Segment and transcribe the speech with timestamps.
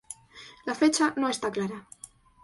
[0.65, 1.87] La fecha no está clara.